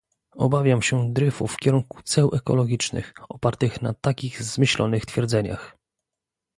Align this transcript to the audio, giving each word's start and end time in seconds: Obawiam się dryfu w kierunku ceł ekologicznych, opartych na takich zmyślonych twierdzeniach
Obawiam 0.35 0.81
się 0.81 1.13
dryfu 1.13 1.47
w 1.47 1.57
kierunku 1.57 2.01
ceł 2.03 2.29
ekologicznych, 2.35 3.13
opartych 3.29 3.81
na 3.81 3.93
takich 3.93 4.43
zmyślonych 4.43 5.05
twierdzeniach 5.05 5.77